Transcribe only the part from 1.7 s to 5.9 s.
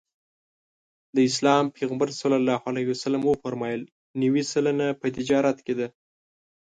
پیغمبر ص وفرمایل نوې سلنه په تجارت کې ده.